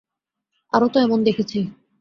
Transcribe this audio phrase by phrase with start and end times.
[0.73, 1.59] আরো তো এমন দেখেছি।